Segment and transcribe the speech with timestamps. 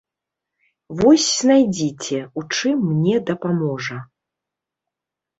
[1.01, 3.97] Вось знайдзіце, у чым мне дапаможа.